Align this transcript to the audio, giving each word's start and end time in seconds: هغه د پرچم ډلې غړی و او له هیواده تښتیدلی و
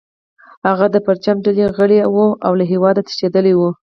هغه 0.67 0.85
د 0.91 0.95
پرچم 1.05 1.37
ډلې 1.45 1.65
غړی 1.77 1.99
و 2.15 2.17
او 2.45 2.51
له 2.59 2.65
هیواده 2.71 3.01
تښتیدلی 3.07 3.53
و 3.55 3.61